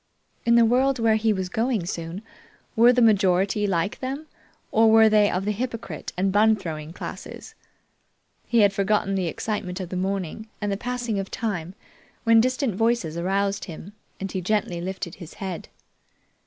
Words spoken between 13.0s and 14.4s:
aroused him, and